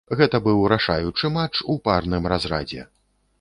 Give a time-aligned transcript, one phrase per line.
[0.19, 2.89] Гэта быў рашаючы матч у парным разрадзе.